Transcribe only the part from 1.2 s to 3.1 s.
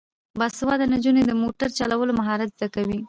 د موټر چلولو مهارت زده کوي.